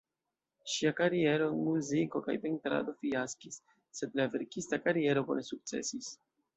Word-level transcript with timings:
Ŝia 0.75 0.91
kariero 0.99 1.49
en 1.51 1.59
muziko 1.67 2.23
kaj 2.29 2.35
pentrado 2.47 2.97
fiaskis, 3.05 3.63
sed 4.01 4.21
la 4.23 4.29
verkista 4.39 4.85
kariero 4.89 5.29
bone 5.33 5.49
sukcesis. 5.55 6.15